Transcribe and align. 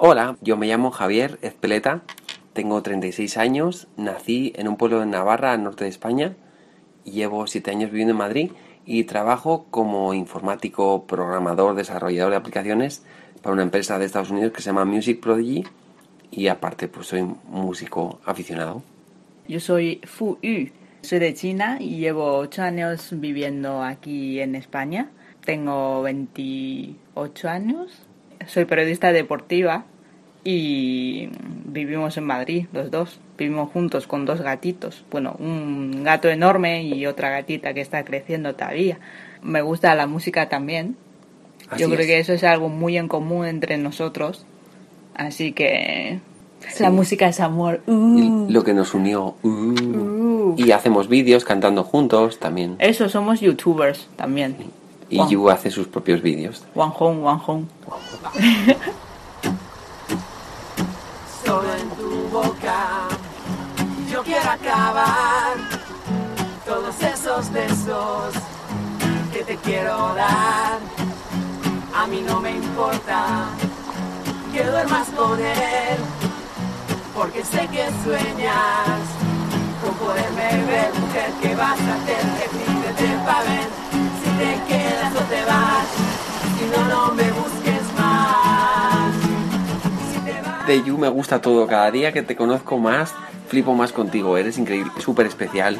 Hola, 0.00 0.36
yo 0.42 0.56
me 0.56 0.68
llamo 0.68 0.92
Javier 0.92 1.40
Ezpeleta, 1.42 2.02
tengo 2.52 2.80
36 2.82 3.36
años, 3.36 3.88
nací 3.96 4.52
en 4.54 4.68
un 4.68 4.76
pueblo 4.76 5.00
de 5.00 5.06
Navarra, 5.06 5.50
al 5.50 5.64
norte 5.64 5.82
de 5.82 5.90
España, 5.90 6.36
llevo 7.02 7.48
7 7.48 7.68
años 7.72 7.90
viviendo 7.90 8.12
en 8.12 8.18
Madrid 8.18 8.52
y 8.86 9.02
trabajo 9.04 9.66
como 9.72 10.14
informático, 10.14 11.04
programador, 11.08 11.74
desarrollador 11.74 12.30
de 12.30 12.36
aplicaciones 12.36 13.02
para 13.42 13.54
una 13.54 13.64
empresa 13.64 13.98
de 13.98 14.04
Estados 14.04 14.30
Unidos 14.30 14.52
que 14.52 14.62
se 14.62 14.66
llama 14.66 14.84
Music 14.84 15.18
Prodigy 15.18 15.64
y 16.30 16.46
aparte 16.46 16.86
pues 16.86 17.08
soy 17.08 17.22
músico 17.48 18.20
aficionado. 18.24 18.84
Yo 19.48 19.58
soy 19.58 20.00
Fu 20.04 20.38
Yu, 20.40 20.70
soy 21.02 21.18
de 21.18 21.34
China 21.34 21.78
y 21.80 21.96
llevo 21.96 22.36
8 22.36 22.62
años 22.62 23.08
viviendo 23.10 23.82
aquí 23.82 24.38
en 24.38 24.54
España. 24.54 25.10
Tengo 25.44 26.02
28 26.02 27.48
años 27.48 28.07
soy 28.46 28.64
periodista 28.64 29.12
deportiva 29.12 29.84
y 30.44 31.28
vivimos 31.66 32.16
en 32.16 32.24
Madrid, 32.24 32.66
los 32.72 32.90
dos. 32.90 33.20
Vivimos 33.36 33.70
juntos 33.70 34.06
con 34.06 34.24
dos 34.24 34.40
gatitos. 34.40 35.04
Bueno, 35.10 35.36
un 35.38 36.02
gato 36.04 36.28
enorme 36.28 36.82
y 36.82 37.06
otra 37.06 37.30
gatita 37.30 37.74
que 37.74 37.80
está 37.80 38.04
creciendo 38.04 38.54
todavía. 38.54 38.98
Me 39.42 39.62
gusta 39.62 39.94
la 39.94 40.06
música 40.06 40.48
también. 40.48 40.96
Yo 41.76 41.88
creo 41.88 42.06
que 42.06 42.18
eso 42.18 42.32
es 42.32 42.44
algo 42.44 42.68
muy 42.68 42.96
en 42.96 43.08
común 43.08 43.46
entre 43.46 43.76
nosotros. 43.76 44.46
Así 45.14 45.52
que 45.52 46.20
la 46.80 46.90
música 46.90 47.28
es 47.28 47.40
amor. 47.40 47.82
Uh. 47.86 48.46
Lo 48.48 48.64
que 48.64 48.72
nos 48.72 48.94
unió. 48.94 49.36
Uh. 49.42 49.48
Uh. 49.48 50.54
Y 50.56 50.70
hacemos 50.72 51.08
vídeos 51.08 51.44
cantando 51.44 51.84
juntos 51.84 52.38
también. 52.38 52.76
Eso, 52.78 53.08
somos 53.08 53.40
youtubers 53.40 54.08
también. 54.16 54.56
Y 55.10 55.26
Yu 55.28 55.48
hace 55.48 55.70
sus 55.70 55.86
propios 55.86 56.20
vídeos. 56.20 56.64
One 56.74 56.92
home, 56.98 57.26
one 57.26 57.40
home. 57.46 57.66
Solo 61.44 61.74
en 61.74 61.88
tu 61.90 62.28
boca 62.30 63.08
yo 64.10 64.22
quiero 64.22 64.50
acabar 64.50 65.56
todos 66.66 67.00
esos 67.02 67.50
besos 67.52 68.34
que 69.32 69.44
te 69.44 69.56
quiero 69.56 70.14
dar. 70.14 70.78
A 71.94 72.06
mí 72.06 72.22
no 72.26 72.40
me 72.40 72.50
importa 72.50 73.48
que 74.52 74.64
duermas 74.64 75.08
con 75.10 75.38
él, 75.38 75.98
porque 77.14 77.44
sé 77.44 77.68
que 77.68 77.86
sueñas 78.04 79.00
con 79.82 79.94
poderme 79.94 80.64
ver, 80.64 80.92
mujer, 81.00 81.30
que 81.42 81.54
vas 81.54 81.80
a 81.80 81.94
hacer 81.94 82.48
que 82.82 83.04
te 83.04 83.08
paguen 83.24 83.87
te 84.38 84.60
quedas 84.68 85.12
me. 85.12 85.18
De 90.66 90.82
You 90.84 90.98
me 90.98 91.08
gusta 91.08 91.40
todo. 91.40 91.66
Cada 91.66 91.90
día 91.90 92.12
que 92.12 92.22
te 92.22 92.36
conozco 92.36 92.78
más, 92.78 93.14
flipo 93.48 93.74
más 93.74 93.92
contigo. 93.92 94.36
Eres 94.36 94.58
increíble, 94.58 94.92
súper 94.98 95.26
especial, 95.26 95.78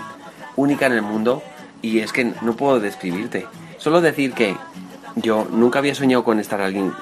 única 0.56 0.86
en 0.86 0.92
el 0.92 1.02
mundo. 1.02 1.42
Y 1.82 2.00
es 2.00 2.12
que 2.12 2.32
no 2.42 2.56
puedo 2.56 2.80
describirte. 2.80 3.46
Solo 3.76 4.00
decir 4.00 4.32
que 4.32 4.56
yo 5.14 5.46
nunca 5.50 5.78
había 5.78 5.94
soñado 5.94 6.24
con 6.24 6.40
estar 6.40 6.60
alguien 6.60 6.92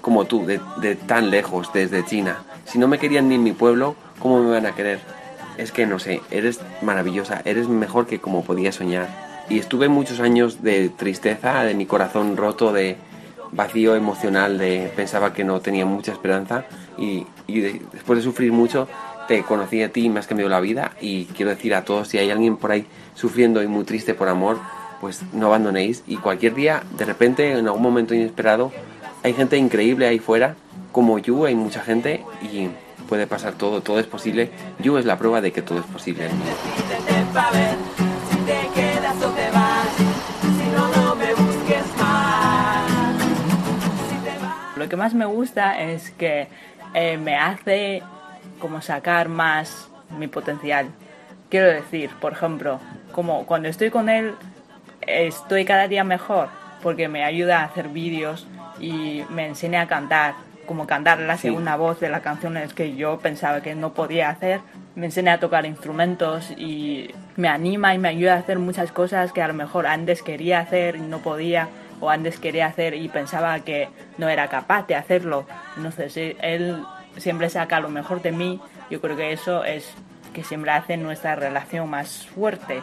como 0.00 0.24
tú, 0.24 0.44
de, 0.44 0.60
de, 0.80 0.96
tan 0.96 1.30
lejos, 1.30 1.72
desde 1.72 2.04
China. 2.04 2.42
Si 2.64 2.78
no 2.78 2.88
me 2.88 2.98
querían 2.98 3.28
ni 3.28 3.36
en 3.36 3.42
mi 3.42 3.52
pueblo, 3.52 3.96
¿cómo 4.18 4.42
me 4.42 4.50
van 4.50 4.66
a 4.66 4.74
querer? 4.74 5.00
Es 5.56 5.72
que 5.72 5.86
no 5.86 5.98
sé, 5.98 6.20
eres 6.30 6.60
maravillosa, 6.82 7.40
eres 7.44 7.68
mejor 7.68 8.06
que 8.06 8.20
como 8.20 8.44
podía 8.44 8.72
soñar 8.72 9.35
y 9.48 9.58
estuve 9.58 9.88
muchos 9.88 10.20
años 10.20 10.62
de 10.62 10.88
tristeza, 10.88 11.62
de 11.64 11.74
mi 11.74 11.86
corazón 11.86 12.36
roto, 12.36 12.72
de 12.72 12.96
vacío 13.52 13.94
emocional, 13.94 14.58
de 14.58 14.90
pensaba 14.94 15.32
que 15.32 15.44
no 15.44 15.60
tenía 15.60 15.86
mucha 15.86 16.12
esperanza 16.12 16.64
y, 16.98 17.26
después 17.46 18.18
de 18.18 18.22
sufrir 18.22 18.52
mucho 18.52 18.88
te 19.28 19.42
conocí 19.42 19.82
a 19.82 19.90
ti 19.90 20.04
y 20.04 20.08
me 20.08 20.20
has 20.20 20.26
cambiado 20.26 20.50
la 20.50 20.60
vida 20.60 20.92
y 21.00 21.24
quiero 21.26 21.50
decir 21.50 21.74
a 21.74 21.84
todos 21.84 22.08
si 22.08 22.18
hay 22.18 22.30
alguien 22.30 22.56
por 22.56 22.70
ahí 22.70 22.86
sufriendo 23.14 23.62
y 23.62 23.66
muy 23.66 23.84
triste 23.84 24.14
por 24.14 24.28
amor, 24.28 24.58
pues 25.00 25.22
no 25.32 25.46
abandonéis 25.46 26.04
y 26.06 26.16
cualquier 26.16 26.54
día, 26.54 26.82
de 26.96 27.04
repente, 27.04 27.52
en 27.52 27.66
algún 27.66 27.82
momento 27.82 28.14
inesperado, 28.14 28.72
hay 29.22 29.32
gente 29.32 29.56
increíble 29.56 30.06
ahí 30.06 30.20
fuera, 30.20 30.54
como 30.92 31.18
You, 31.18 31.46
hay 31.46 31.54
mucha 31.54 31.80
gente 31.80 32.24
y 32.40 32.68
puede 33.08 33.26
pasar 33.26 33.54
todo, 33.54 33.80
todo 33.80 33.98
es 33.98 34.06
posible. 34.06 34.50
You 34.78 34.96
es 34.96 35.04
la 35.04 35.18
prueba 35.18 35.40
de 35.40 35.52
que 35.52 35.62
todo 35.62 35.80
es 35.80 35.86
posible. 35.86 36.28
Lo 44.86 44.90
que 44.90 44.96
más 44.96 45.14
me 45.14 45.26
gusta 45.26 45.80
es 45.80 46.12
que 46.12 46.46
eh, 46.94 47.18
me 47.18 47.34
hace 47.34 48.04
como 48.60 48.80
sacar 48.80 49.28
más 49.28 49.88
mi 50.16 50.28
potencial. 50.28 50.86
Quiero 51.50 51.66
decir, 51.66 52.08
por 52.20 52.34
ejemplo, 52.34 52.78
como 53.10 53.46
cuando 53.46 53.68
estoy 53.68 53.90
con 53.90 54.08
él 54.08 54.36
estoy 55.00 55.64
cada 55.64 55.88
día 55.88 56.04
mejor 56.04 56.50
porque 56.84 57.08
me 57.08 57.24
ayuda 57.24 57.62
a 57.62 57.64
hacer 57.64 57.88
vídeos 57.88 58.46
y 58.78 59.24
me 59.28 59.48
enseña 59.48 59.80
a 59.80 59.88
cantar, 59.88 60.34
como 60.66 60.86
cantar 60.86 61.18
la 61.18 61.36
segunda 61.36 61.74
voz 61.74 61.98
de 61.98 62.08
las 62.08 62.20
canciones 62.20 62.72
que 62.72 62.94
yo 62.94 63.18
pensaba 63.18 63.62
que 63.62 63.74
no 63.74 63.92
podía 63.92 64.30
hacer. 64.30 64.60
Me 64.94 65.06
enseña 65.06 65.32
a 65.32 65.40
tocar 65.40 65.66
instrumentos 65.66 66.52
y 66.52 67.10
me 67.34 67.48
anima 67.48 67.92
y 67.92 67.98
me 67.98 68.10
ayuda 68.10 68.34
a 68.34 68.38
hacer 68.38 68.60
muchas 68.60 68.92
cosas 68.92 69.32
que 69.32 69.42
a 69.42 69.48
lo 69.48 69.54
mejor 69.54 69.88
antes 69.88 70.22
quería 70.22 70.60
hacer 70.60 70.94
y 70.94 71.00
no 71.00 71.18
podía 71.18 71.70
o 72.00 72.10
antes 72.10 72.38
quería 72.38 72.66
hacer 72.66 72.94
y 72.94 73.08
pensaba 73.08 73.60
que 73.60 73.88
no 74.18 74.28
era 74.28 74.48
capaz 74.48 74.86
de 74.86 74.94
hacerlo. 74.94 75.46
Entonces 75.76 76.36
él 76.40 76.84
siempre 77.16 77.48
saca 77.50 77.80
lo 77.80 77.88
mejor 77.88 78.22
de 78.22 78.32
mí. 78.32 78.60
Yo 78.90 79.00
creo 79.00 79.16
que 79.16 79.32
eso 79.32 79.64
es 79.64 79.92
que 80.32 80.44
siempre 80.44 80.70
hace 80.70 80.96
nuestra 80.96 81.34
relación 81.34 81.88
más 81.88 82.26
fuerte, 82.26 82.82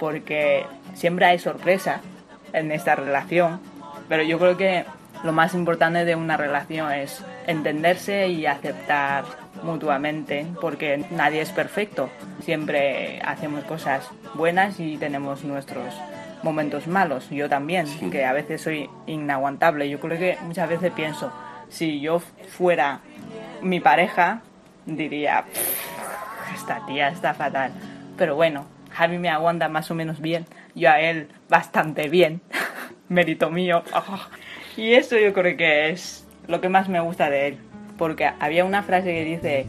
porque 0.00 0.66
siempre 0.94 1.26
hay 1.26 1.38
sorpresa 1.38 2.00
en 2.52 2.72
esta 2.72 2.94
relación, 2.94 3.60
pero 4.08 4.22
yo 4.22 4.38
creo 4.38 4.56
que 4.56 4.84
lo 5.22 5.32
más 5.32 5.54
importante 5.54 6.04
de 6.04 6.16
una 6.16 6.36
relación 6.36 6.92
es 6.92 7.24
entenderse 7.46 8.28
y 8.28 8.46
aceptar 8.46 9.24
mutuamente, 9.62 10.46
porque 10.60 11.04
nadie 11.10 11.40
es 11.40 11.50
perfecto. 11.50 12.08
Siempre 12.42 13.20
hacemos 13.24 13.64
cosas 13.64 14.08
buenas 14.34 14.78
y 14.80 14.96
tenemos 14.96 15.44
nuestros 15.44 15.94
momentos 16.42 16.86
malos, 16.86 17.30
yo 17.30 17.48
también, 17.48 17.86
que 18.10 18.24
a 18.24 18.32
veces 18.32 18.60
soy 18.60 18.88
inaguantable. 19.06 19.88
Yo 19.88 20.00
creo 20.00 20.18
que 20.18 20.38
muchas 20.42 20.68
veces 20.68 20.92
pienso, 20.92 21.32
si 21.68 22.00
yo 22.00 22.20
fuera 22.20 23.00
mi 23.62 23.80
pareja, 23.80 24.42
diría, 24.86 25.44
esta 26.54 26.84
tía 26.86 27.08
está 27.08 27.34
fatal. 27.34 27.72
Pero 28.16 28.36
bueno, 28.36 28.66
Javi 28.90 29.18
me 29.18 29.28
aguanta 29.28 29.68
más 29.68 29.90
o 29.90 29.94
menos 29.94 30.20
bien, 30.20 30.46
yo 30.74 30.90
a 30.90 31.00
él 31.00 31.28
bastante 31.48 32.08
bien, 32.08 32.40
mérito 33.08 33.50
mío. 33.50 33.82
Y 34.76 34.94
eso 34.94 35.16
yo 35.18 35.32
creo 35.32 35.56
que 35.56 35.90
es 35.90 36.26
lo 36.46 36.60
que 36.60 36.68
más 36.68 36.88
me 36.88 37.00
gusta 37.00 37.30
de 37.30 37.48
él, 37.48 37.58
porque 37.96 38.30
había 38.40 38.64
una 38.64 38.82
frase 38.82 39.12
que 39.12 39.24
dice, 39.24 39.66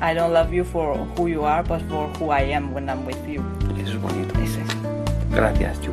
I 0.00 0.14
don't 0.14 0.32
love 0.32 0.52
you 0.52 0.64
for 0.64 0.96
who 1.16 1.28
you 1.28 1.44
are, 1.44 1.62
but 1.62 1.80
for 1.88 2.08
who 2.20 2.32
I 2.32 2.52
am 2.52 2.72
when 2.72 2.88
I'm 2.88 3.04
with 3.04 3.18
you. 3.26 3.42
Eso 3.80 3.92
es 3.92 4.00
bonito. 4.00 4.32
Eso 4.40 4.60
es. 4.60 4.76
Gracias, 5.34 5.80
Chu. 5.80 5.92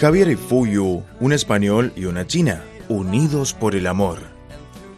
Javier 0.00 0.28
y 0.30 0.36
Fuyu, 0.36 1.02
un 1.18 1.32
español 1.32 1.92
y 1.96 2.04
una 2.04 2.28
china, 2.28 2.62
unidos 2.88 3.52
por 3.54 3.74
el 3.74 3.88
amor. 3.88 4.18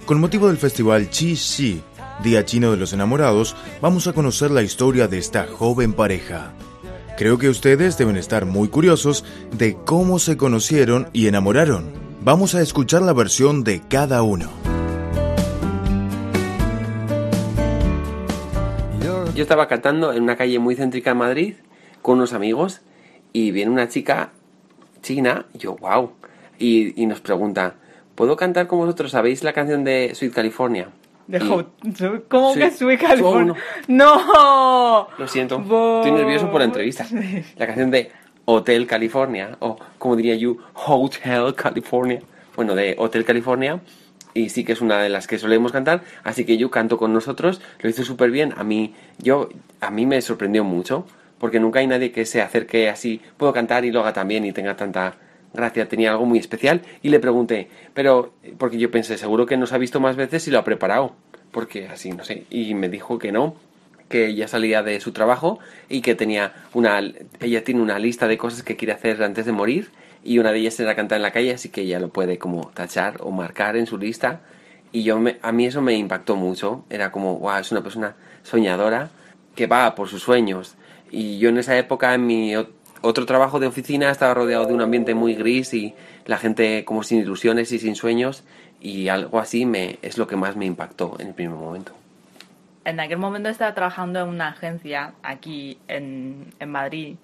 Con 0.05 0.21
motivo 0.21 0.49
del 0.49 0.59
festival 0.59 1.09
Chi 1.09 1.35
Xi, 1.35 1.81
Día 2.23 2.45
Chino 2.45 2.73
de 2.73 2.77
los 2.77 2.93
Enamorados, 2.93 3.57
vamos 3.81 4.07
a 4.07 4.13
conocer 4.13 4.51
la 4.51 4.63
historia 4.63 5.09
de 5.09 5.17
esta 5.17 5.47
joven 5.47 5.95
pareja. 5.95 6.53
Creo 7.17 7.39
que 7.39 7.49
ustedes 7.49 7.97
deben 7.97 8.19
estar 8.19 8.45
muy 8.45 8.69
curiosos 8.69 9.25
de 9.57 9.75
cómo 9.87 10.19
se 10.19 10.37
conocieron 10.37 11.09
y 11.15 11.27
enamoraron. 11.27 11.91
Vamos 12.23 12.55
a 12.55 12.61
escuchar 12.61 13.01
la 13.01 13.15
versión 13.15 13.65
de 13.65 13.81
cada 13.89 14.23
uno. 14.23 14.72
Yo 19.35 19.43
estaba 19.43 19.67
cantando 19.67 20.13
en 20.13 20.23
una 20.23 20.37
calle 20.37 20.59
muy 20.59 20.75
céntrica 20.77 21.11
de 21.11 21.15
Madrid 21.15 21.55
con 22.03 22.19
unos 22.19 22.33
amigos 22.35 22.83
y 23.33 23.51
viene 23.51 23.71
una 23.71 23.89
chica 23.89 24.31
china, 25.01 25.47
y 25.55 25.59
yo, 25.59 25.77
wow, 25.77 26.13
y, 26.59 27.07
nos 27.07 27.21
pregunta, 27.21 27.75
¿puedo 28.15 28.37
cantar 28.37 28.67
con 28.67 28.79
vosotros? 28.79 29.11
¿Sabéis 29.13 29.43
la 29.43 29.53
canción 29.53 29.85
de 29.85 30.13
Sweet 30.15 30.33
California? 30.35 30.89
De 31.27 31.39
Y- 31.39 31.49
Hot- 31.49 32.25
¿Cómo 32.29 32.55
que 32.55 32.71
Sweet 32.71 33.01
California? 33.01 33.55
¡No! 33.89 35.09
Lo 35.17 35.27
siento, 35.29 35.59
Bo- 35.61 36.03
estoy 36.03 36.13
nervioso 36.13 36.51
por 36.51 36.61
la 36.61 36.67
entrevista. 36.67 37.07
La 37.57 37.67
canción 37.67 37.91
de 37.91 38.11
Hotel 38.45 38.87
California, 38.87 39.57
o 39.61 39.79
como 39.99 40.15
diría 40.15 40.35
yo, 40.37 40.57
Hotel 40.75 41.55
California. 41.57 42.21
Bueno, 42.55 42.75
de 42.75 42.95
Hotel 42.99 43.25
California. 43.25 43.81
Y 44.35 44.49
sí 44.49 44.65
que 44.65 44.73
es 44.73 44.81
una 44.81 45.03
de 45.03 45.09
las 45.09 45.27
que 45.27 45.39
solemos 45.39 45.73
cantar. 45.73 46.03
Así 46.25 46.45
que 46.45 46.57
yo 46.57 46.71
canto 46.71 46.99
con 46.99 47.13
nosotros. 47.13 47.61
Lo 47.81 47.91
hizo 47.91 48.05
súper 48.05 48.31
bien. 48.31 48.55
A 48.57 48.65
mí, 48.65 48.95
yo, 49.19 49.49
a 49.81 49.91
mí 49.91 50.07
me 50.07 50.21
sorprendió 50.23 50.65
mucho. 50.65 51.07
Porque 51.39 51.61
nunca 51.61 51.81
hay 51.81 51.87
nadie 51.87 52.13
que 52.13 52.25
se 52.25 52.41
acerque 52.41 52.89
así. 52.89 53.21
Puedo 53.37 53.53
cantar 53.53 53.85
y 53.85 53.91
lo 53.91 54.01
haga 54.01 54.13
también 54.13 54.45
y 54.45 54.53
tenga 54.53 54.77
tanta 54.77 55.17
gracia. 55.53 55.89
Tenía 55.89 56.13
algo 56.13 56.25
muy 56.25 56.39
especial. 56.39 56.83
Y 57.03 57.11
le 57.11 57.21
pregunté, 57.21 57.69
pero, 57.95 58.33
porque 58.59 58.79
yo 58.79 58.91
pensé, 58.91 59.19
seguro 59.19 59.45
que 59.47 59.57
nos 59.57 59.73
ha 59.73 59.79
visto 59.79 60.01
más 60.01 60.17
veces 60.17 60.47
y 60.49 60.51
lo 60.51 60.59
ha 60.59 60.65
preparado. 60.65 61.15
Porque 61.51 61.89
así, 61.89 62.13
no 62.13 62.25
sé. 62.25 62.45
Y 62.49 62.75
me 62.75 62.89
dijo 62.89 63.19
que 63.19 63.33
no 63.33 63.57
que 64.09 64.27
ella 64.27 64.47
salía 64.47 64.83
de 64.83 65.01
su 65.01 65.13
trabajo 65.13 65.59
y 65.89 66.03
que 66.03 66.15
tenía 66.15 66.53
una 66.75 67.01
ella 67.41 67.65
tiene 67.65 67.81
una 67.81 67.99
lista 67.99 68.29
de 68.29 68.37
cosas 68.37 68.63
que 68.63 68.77
quiere 68.77 68.93
hacer 68.93 69.23
antes 69.23 69.47
de 69.47 69.53
morir 69.53 69.89
y 70.25 70.39
una 70.39 70.53
de 70.53 70.59
ellas 70.59 70.79
era 70.81 70.95
cantar 70.95 71.17
en 71.17 71.23
la 71.23 71.33
calle 71.33 71.53
así 71.53 71.69
que 71.69 71.83
ella 71.83 71.99
lo 72.01 72.09
puede 72.09 72.39
como 72.39 72.69
tachar 72.75 73.17
o 73.21 73.31
marcar 73.31 73.77
en 73.77 73.87
su 73.87 73.99
lista. 73.99 74.41
Y 74.93 75.03
yo 75.05 75.19
a 75.43 75.53
mí 75.53 75.67
eso 75.67 75.81
me 75.83 75.95
impactó 75.95 76.37
mucho. 76.37 76.85
Era 76.91 77.11
como 77.11 77.39
wow 77.39 77.57
es 77.59 77.73
una 77.73 77.83
persona 77.83 78.15
soñadora 78.43 79.11
que 79.57 79.67
va 79.67 79.95
por 79.95 80.09
sus 80.09 80.23
sueños 80.23 80.77
y 81.11 81.39
yo 81.39 81.49
en 81.51 81.59
esa 81.59 81.77
época 81.79 82.15
en 82.15 82.27
mi 82.27 82.53
ot- 82.53 82.69
otro 83.03 83.27
trabajo 83.27 83.59
de 83.61 83.67
oficina 83.67 84.11
estaba 84.11 84.35
rodeado 84.35 84.67
de 84.67 84.75
un 84.75 84.81
ambiente 84.81 85.15
muy 85.15 85.35
gris 85.35 85.75
y 85.75 85.95
la 86.27 86.39
gente 86.39 86.85
como 86.85 87.03
sin 87.03 87.19
ilusiones 87.21 87.73
y 87.73 87.79
sin 87.79 87.97
sueños. 87.97 88.45
Y 88.81 89.09
algo 89.09 89.39
así 89.39 89.65
me 89.67 89.99
es 90.03 90.19
lo 90.19 90.27
que 90.27 90.37
más 90.37 90.57
me 90.57 90.67
impactó 90.67 91.17
en 91.21 91.29
el 91.29 91.35
primer 91.35 91.57
momento. 91.57 91.93
En 92.85 92.99
aquel 92.99 93.19
momento 93.19 93.49
estaba 93.49 93.75
trabajando 93.75 94.21
en 94.21 94.29
una 94.29 94.49
agencia 94.49 95.15
aquí 95.23 95.79
en, 95.89 96.53
en 96.59 96.69
Madrid. 96.71 97.17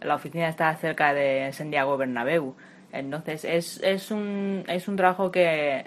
La 0.00 0.14
oficina 0.14 0.48
está 0.48 0.74
cerca 0.76 1.12
de 1.12 1.52
Santiago 1.52 1.96
Bernabéu. 1.96 2.54
Entonces 2.92 3.44
es, 3.44 3.80
es, 3.82 4.10
un, 4.10 4.64
es 4.68 4.88
un 4.88 4.96
trabajo 4.96 5.30
que 5.30 5.86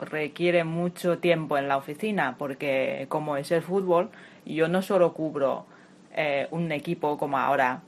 requiere 0.00 0.64
mucho 0.64 1.18
tiempo 1.18 1.58
en 1.58 1.68
la 1.68 1.76
oficina 1.76 2.36
porque 2.38 3.06
como 3.08 3.36
es 3.36 3.50
el 3.50 3.62
fútbol, 3.62 4.10
yo 4.46 4.68
no 4.68 4.82
solo 4.82 5.12
cubro 5.12 5.66
eh, 6.14 6.48
un 6.50 6.72
equipo 6.72 7.18
como 7.18 7.38
ahora, 7.38 7.82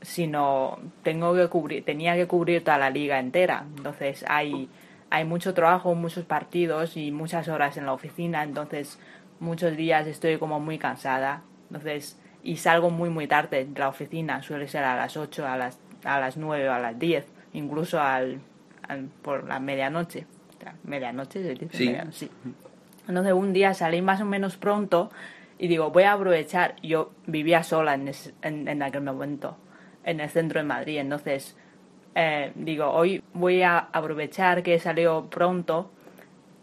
sino 0.00 0.78
tengo 1.02 1.34
que 1.34 1.48
cubrir, 1.48 1.84
tenía 1.84 2.14
que 2.14 2.26
cubrir 2.26 2.62
toda 2.62 2.78
la 2.78 2.90
liga 2.90 3.18
entera. 3.18 3.64
Entonces 3.76 4.24
hay, 4.28 4.68
hay 5.10 5.24
mucho 5.24 5.54
trabajo, 5.54 5.94
muchos 5.94 6.24
partidos 6.24 6.96
y 6.96 7.10
muchas 7.10 7.48
horas 7.48 7.76
en 7.76 7.86
la 7.86 7.92
oficina. 7.92 8.44
Entonces 8.44 8.98
muchos 9.40 9.76
días 9.76 10.06
estoy 10.06 10.38
como 10.38 10.60
muy 10.60 10.78
cansada. 10.78 11.42
Entonces, 11.70 12.18
y 12.42 12.56
salgo 12.56 12.90
muy 12.90 13.10
muy 13.10 13.26
tarde 13.26 13.64
de 13.64 13.78
la 13.78 13.88
oficina, 13.88 14.42
suele 14.42 14.68
ser 14.68 14.84
a 14.84 14.96
las 14.96 15.16
8, 15.16 15.46
a 15.46 15.56
las, 15.56 15.78
a 16.04 16.20
las 16.20 16.36
9 16.36 16.68
o 16.68 16.72
a 16.72 16.78
las 16.78 16.98
10, 16.98 17.26
incluso 17.52 18.00
al, 18.00 18.40
al- 18.88 19.08
por 19.22 19.44
la 19.48 19.58
medianoche. 19.60 20.26
O 20.56 20.60
sea, 20.60 20.74
medianoche 20.84 21.42
se 21.42 21.54
dice 21.54 21.68
Sí. 21.76 21.86
medianoche, 21.86 22.16
sí. 22.18 22.30
Entonces 23.08 23.32
un 23.32 23.52
día 23.52 23.74
salí 23.74 24.02
más 24.02 24.20
o 24.20 24.24
menos 24.24 24.56
pronto 24.56 25.10
y 25.58 25.66
digo, 25.68 25.90
voy 25.90 26.04
a 26.04 26.12
aprovechar. 26.12 26.76
Yo 26.82 27.10
vivía 27.26 27.62
sola 27.62 27.94
en, 27.94 28.08
ese- 28.08 28.34
en, 28.42 28.68
en 28.68 28.82
aquel 28.82 29.02
momento, 29.02 29.56
en 30.04 30.20
el 30.20 30.28
centro 30.28 30.60
de 30.60 30.64
Madrid. 30.64 30.98
Entonces 30.98 31.56
eh, 32.14 32.52
digo, 32.54 32.86
hoy 32.90 33.22
voy 33.34 33.62
a 33.62 33.78
aprovechar 33.78 34.62
que 34.62 34.78
salió 34.78 35.26
pronto, 35.30 35.90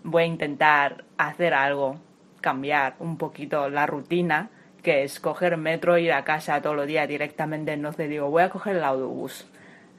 voy 0.04 0.24
a 0.24 0.26
intentar 0.28 1.04
hacer 1.18 1.54
algo, 1.54 1.98
cambiar 2.42 2.96
un 3.00 3.18
poquito 3.18 3.70
la 3.70 3.86
rutina, 3.88 4.50
que 4.86 5.04
es 5.04 5.20
coger 5.20 5.58
metro, 5.58 5.98
ir 5.98 6.14
a 6.14 6.24
casa 6.24 6.62
todos 6.62 6.76
los 6.76 6.86
días 6.86 7.10
directamente. 7.10 7.74
Entonces 7.74 8.08
digo, 8.08 8.30
voy 8.30 8.44
a 8.44 8.52
coger 8.52 8.76
el 8.76 8.84
autobús. 8.84 9.48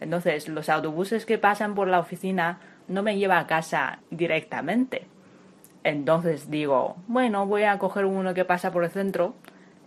Entonces 0.01 0.49
los 0.49 0.69
autobuses 0.69 1.27
que 1.27 1.39
pasan 1.39 1.75
por 1.75 1.89
la 1.89 1.99
oficina 1.99 2.61
no 2.87 3.03
me 3.03 3.19
llevan 3.19 3.39
a 3.39 3.47
casa 3.49 3.99
directamente. 4.11 5.09
Entonces 5.83 6.51
digo, 6.51 6.97
bueno, 7.09 7.47
voy 7.47 7.65
a 7.65 7.79
coger 7.79 8.05
uno 8.05 8.33
que 8.33 8.45
pasa 8.45 8.71
por 8.71 8.85
el 8.85 8.91
centro 8.91 9.35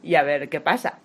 y 0.04 0.16
a 0.16 0.24
ver 0.24 0.50
qué 0.50 0.60
pasa. 0.60 1.00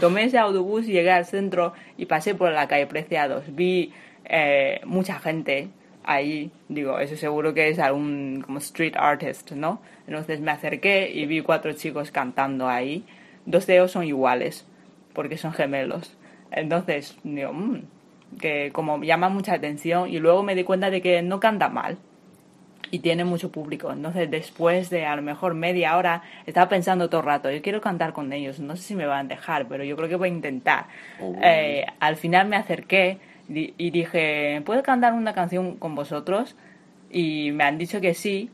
Tomé 0.00 0.24
ese 0.24 0.38
autobús, 0.38 0.86
llegué 0.86 1.10
al 1.10 1.26
centro 1.26 1.72
y 1.96 2.06
pasé 2.06 2.36
por 2.36 2.52
la 2.52 2.68
calle 2.68 2.86
Preciados. 2.86 3.42
Vi 3.48 3.92
eh, 4.24 4.80
mucha 4.84 5.18
gente 5.18 5.70
ahí. 6.06 6.50
Digo, 6.68 6.98
eso 6.98 7.16
seguro 7.16 7.52
que 7.52 7.68
es 7.68 7.78
algún 7.78 8.42
como 8.44 8.58
street 8.58 8.94
artist, 8.96 9.52
¿no? 9.52 9.80
Entonces 10.06 10.40
me 10.40 10.50
acerqué 10.50 11.10
y 11.12 11.26
vi 11.26 11.42
cuatro 11.42 11.72
chicos 11.72 12.10
cantando 12.10 12.68
ahí. 12.68 13.04
Dos 13.44 13.66
de 13.66 13.74
ellos 13.74 13.92
son 13.92 14.04
iguales, 14.04 14.66
porque 15.12 15.36
son 15.36 15.52
gemelos. 15.52 16.16
Entonces, 16.50 17.18
digo, 17.24 17.52
"Mm", 17.52 17.82
que 18.40 18.70
como 18.72 19.02
llama 19.02 19.28
mucha 19.28 19.54
atención 19.54 20.08
y 20.08 20.18
luego 20.18 20.42
me 20.42 20.54
di 20.54 20.64
cuenta 20.64 20.90
de 20.90 21.00
que 21.00 21.22
no 21.22 21.40
canta 21.40 21.68
mal 21.68 21.98
y 22.90 23.00
tiene 23.00 23.24
mucho 23.24 23.50
público. 23.50 23.92
Entonces, 23.92 24.30
después 24.30 24.90
de 24.90 25.06
a 25.06 25.16
lo 25.16 25.22
mejor 25.22 25.54
media 25.54 25.96
hora, 25.96 26.22
estaba 26.46 26.68
pensando 26.68 27.08
todo 27.08 27.20
el 27.20 27.26
rato, 27.26 27.50
yo 27.50 27.62
quiero 27.62 27.80
cantar 27.80 28.12
con 28.12 28.32
ellos, 28.32 28.60
no 28.60 28.76
sé 28.76 28.82
si 28.82 28.94
me 28.94 29.06
van 29.06 29.26
a 29.26 29.28
dejar, 29.28 29.66
pero 29.68 29.84
yo 29.84 29.96
creo 29.96 30.08
que 30.08 30.16
voy 30.16 30.28
a 30.28 30.32
intentar. 30.32 30.86
Oh. 31.20 31.34
Eh, 31.42 31.84
al 31.98 32.16
final 32.16 32.48
me 32.48 32.56
acerqué 32.56 33.18
y 33.48 33.90
dije, 33.90 34.62
¿puedo 34.64 34.82
cantar 34.82 35.12
una 35.14 35.32
canción 35.34 35.76
con 35.76 35.94
vosotros? 35.94 36.56
Y 37.10 37.52
me 37.52 37.64
han 37.64 37.78
dicho 37.78 38.00
que 38.00 38.14
sí, 38.14 38.50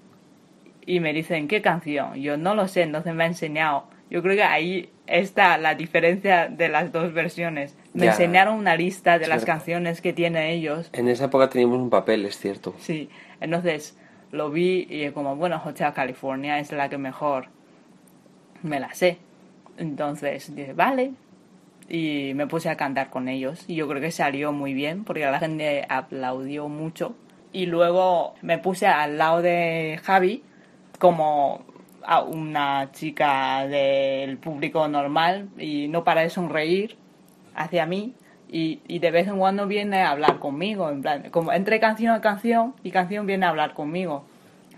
y 0.85 1.01
me 1.01 1.13
dicen, 1.13 1.49
¿qué 1.49 1.63
canción? 1.63 2.15
Yo 2.15 2.37
no 2.37 2.55
lo 2.55 2.69
sé, 2.69 2.83
entonces 2.83 3.15
me 3.15 3.25
ha 3.25 3.27
enseñado. 3.27 3.85
Yo 4.11 4.23
creo 4.23 4.37
que 4.37 4.43
ahí 4.43 4.91
está 5.07 5.57
la 5.57 5.75
diferencia 5.75 6.49
de 6.49 6.69
las 6.69 6.93
dos 6.93 7.15
versiones. 7.15 7.77
Me 7.95 8.05
Ya. 8.07 8.11
enseñaron 8.11 8.57
una 8.57 8.77
lista 8.77 9.19
de 9.19 9.25
Es 9.25 9.29
las 9.31 9.45
canciones 9.45 10.01
que 10.03 10.13
tienen 10.13 10.43
ellos 10.43 10.91
en 10.93 11.09
esa 11.09 11.27
época 11.27 11.49
teníamos 11.49 11.79
un 11.79 11.91
papel 11.91 12.25
es 12.27 12.39
cierto 12.39 12.75
Sí, 12.79 13.09
entonces 13.41 13.97
lo 14.31 14.51
vi 14.51 14.87
y 14.91 15.11
como, 15.11 15.37
bueno, 15.37 15.61
Hotel 15.65 15.93
California 15.95 16.59
es 16.59 16.73
la 16.73 16.89
que 16.89 16.99
mejor 16.99 17.47
me 18.63 18.81
la 18.81 18.93
sé. 18.95 19.19
Entonces 19.77 20.55
dije, 20.55 20.73
vale. 20.73 21.13
Y 21.89 22.33
me 22.35 22.47
puse 22.47 22.69
a 22.71 22.77
cantar 22.77 23.11
con 23.11 23.29
ellos. 23.29 23.65
Y 23.69 23.75
yo 23.75 23.89
creo 23.89 24.01
que 24.01 24.11
salió 24.11 24.53
muy 24.53 24.75
bien 24.75 25.05
porque 25.05 25.25
la 25.25 25.39
gente 25.39 25.85
aplaudió 25.89 26.69
mucho. 26.69 27.15
Y 27.53 27.67
luego 27.67 28.35
me 28.43 28.59
puse 28.59 28.87
al 28.87 29.19
lado 29.19 29.43
de 29.43 30.01
Javi 30.03 30.43
como 30.99 31.65
a 32.05 32.23
una 32.23 32.91
chica 32.93 33.67
del 33.67 34.39
público 34.39 34.89
normal 34.89 35.49
y 35.59 35.89
no 35.89 36.05
para 36.05 36.23
de 36.23 36.31
sonreír 36.31 36.97
hacia 37.55 37.87
mí 37.87 38.15
y, 38.49 38.81
y 38.87 38.99
de 38.99 39.11
vez 39.11 39.29
en 39.29 39.39
cuando 39.39 39.67
viene 39.67 40.03
a 40.03 40.11
hablar 40.11 40.39
conmigo, 40.39 40.91
en 40.91 41.03
plan, 41.03 41.31
como 41.31 41.53
entre 41.53 41.81
canción 41.81 42.15
a 42.15 42.21
canción 42.21 42.75
y 42.83 42.91
canción 42.91 43.27
viene 43.27 43.47
a 43.47 43.49
hablar 43.49 43.75
conmigo. 43.75 44.25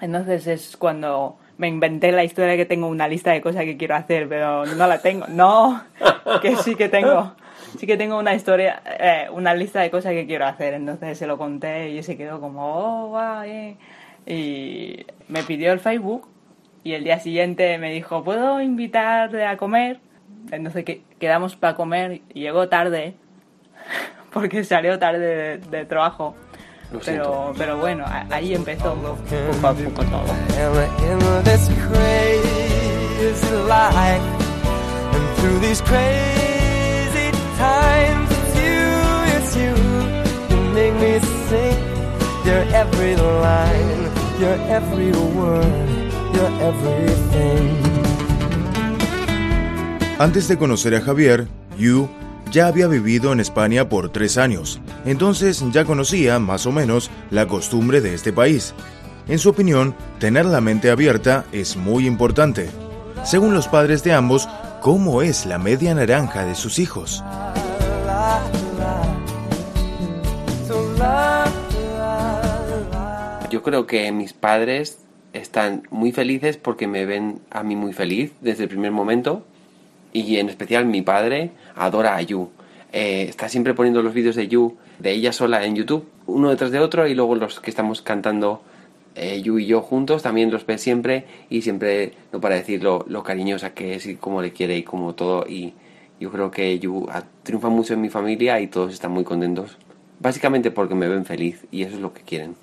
Entonces 0.00 0.46
es 0.46 0.76
cuando 0.76 1.38
me 1.58 1.68
inventé 1.68 2.10
la 2.12 2.24
historia 2.24 2.56
que 2.56 2.66
tengo 2.66 2.88
una 2.88 3.06
lista 3.08 3.30
de 3.32 3.40
cosas 3.40 3.64
que 3.64 3.76
quiero 3.76 3.94
hacer, 3.94 4.28
pero 4.28 4.66
no 4.66 4.86
la 4.86 4.98
tengo. 4.98 5.26
No, 5.28 5.82
que 6.42 6.56
sí 6.56 6.74
que 6.74 6.88
tengo. 6.88 7.32
Sí 7.78 7.86
que 7.86 7.96
tengo 7.96 8.18
una 8.18 8.34
historia, 8.34 8.82
eh, 9.00 9.26
una 9.32 9.52
lista 9.54 9.80
de 9.80 9.90
cosas 9.90 10.12
que 10.12 10.26
quiero 10.26 10.46
hacer. 10.46 10.74
Entonces 10.74 11.18
se 11.18 11.26
lo 11.26 11.36
conté 11.38 11.90
y 11.90 12.02
se 12.02 12.16
quedó 12.16 12.40
como, 12.40 12.62
oh, 12.76 13.08
wow. 13.08 13.44
Y 14.26 15.06
me 15.28 15.42
pidió 15.42 15.72
el 15.72 15.80
Facebook 15.80 16.28
y 16.82 16.92
el 16.94 17.04
día 17.04 17.18
siguiente 17.18 17.76
me 17.78 17.90
dijo, 17.92 18.22
¿puedo 18.24 18.60
invitarte 18.60 19.44
a 19.44 19.56
comer? 19.56 19.98
Entonces 20.50 20.84
que- 20.84 21.02
quedamos 21.18 21.56
para 21.56 21.74
comer 21.74 22.20
y 22.32 22.40
llegó 22.40 22.68
tarde 22.68 23.14
porque 24.32 24.62
salió 24.64 24.98
tarde 24.98 25.18
de, 25.18 25.58
de 25.58 25.84
trabajo. 25.84 26.34
Lo 26.92 27.00
Pero, 27.00 27.24
siento. 27.24 27.52
pero 27.58 27.78
bueno, 27.78 28.04
ahí 28.30 28.54
empezó 28.54 28.94
poco 28.94 29.66
a 29.66 29.72
poco 29.74 30.04
todo. 30.04 30.24
You, 33.64 35.50
you, 46.32 46.44
you. 46.44 46.74
Antes 50.18 50.46
de 50.46 50.58
conocer 50.58 50.94
a 50.94 51.00
Javier, 51.00 51.48
Yu 51.78 52.08
ya 52.50 52.66
había 52.66 52.86
vivido 52.86 53.32
en 53.32 53.40
España 53.40 53.88
por 53.88 54.10
tres 54.10 54.36
años, 54.38 54.78
entonces 55.06 55.64
ya 55.72 55.84
conocía 55.84 56.38
más 56.38 56.66
o 56.66 56.72
menos 56.72 57.10
la 57.30 57.48
costumbre 57.48 58.00
de 58.00 58.14
este 58.14 58.32
país. 58.32 58.74
En 59.26 59.38
su 59.38 59.48
opinión, 59.48 59.94
tener 60.18 60.44
la 60.44 60.60
mente 60.60 60.90
abierta 60.90 61.46
es 61.50 61.76
muy 61.76 62.06
importante. 62.06 62.83
Según 63.24 63.54
los 63.54 63.68
padres 63.68 64.04
de 64.04 64.12
ambos, 64.12 64.46
¿cómo 64.82 65.22
es 65.22 65.46
la 65.46 65.58
media 65.58 65.94
naranja 65.94 66.44
de 66.44 66.54
sus 66.54 66.78
hijos? 66.78 67.24
Yo 73.50 73.62
creo 73.62 73.86
que 73.86 74.12
mis 74.12 74.34
padres 74.34 74.98
están 75.32 75.84
muy 75.90 76.12
felices 76.12 76.58
porque 76.58 76.86
me 76.86 77.06
ven 77.06 77.40
a 77.50 77.62
mí 77.62 77.76
muy 77.76 77.94
feliz 77.94 78.32
desde 78.42 78.64
el 78.64 78.68
primer 78.68 78.92
momento 78.92 79.46
y 80.12 80.36
en 80.36 80.50
especial 80.50 80.84
mi 80.84 81.00
padre 81.00 81.52
adora 81.76 82.16
a 82.16 82.20
Yu. 82.20 82.50
Eh, 82.92 83.24
está 83.26 83.48
siempre 83.48 83.72
poniendo 83.72 84.02
los 84.02 84.12
vídeos 84.12 84.36
de 84.36 84.48
Yu 84.48 84.76
de 84.98 85.12
ella 85.12 85.32
sola 85.32 85.64
en 85.64 85.76
YouTube, 85.76 86.06
uno 86.26 86.50
detrás 86.50 86.70
de 86.72 86.78
otro 86.78 87.06
y 87.06 87.14
luego 87.14 87.36
los 87.36 87.58
que 87.58 87.70
estamos 87.70 88.02
cantando 88.02 88.62
eh, 89.14 89.40
Yu 89.42 89.58
y 89.58 89.66
yo 89.66 89.80
juntos 89.80 90.22
también 90.22 90.50
los 90.50 90.66
ve 90.66 90.78
siempre 90.78 91.24
y 91.50 91.62
siempre 91.62 92.12
no 92.32 92.40
para 92.40 92.56
decir 92.56 92.82
lo, 92.82 93.04
lo 93.08 93.22
cariñosa 93.22 93.74
que 93.74 93.94
es 93.94 94.06
y 94.06 94.16
cómo 94.16 94.42
le 94.42 94.52
quiere 94.52 94.76
y 94.76 94.82
como 94.82 95.14
todo 95.14 95.46
y 95.48 95.74
yo 96.20 96.30
creo 96.30 96.50
que 96.50 96.78
Yu 96.78 97.06
ha- 97.10 97.24
triunfa 97.42 97.68
mucho 97.68 97.94
en 97.94 98.00
mi 98.00 98.08
familia 98.08 98.60
y 98.60 98.66
todos 98.68 98.92
están 98.92 99.10
muy 99.12 99.24
contentos. 99.24 99.76
Básicamente 100.20 100.70
porque 100.70 100.94
me 100.94 101.08
ven 101.08 101.24
feliz 101.24 101.64
y 101.70 101.82
eso 101.82 101.96
es 101.96 102.00
lo 102.00 102.12
que 102.12 102.22
quieren. 102.22 102.54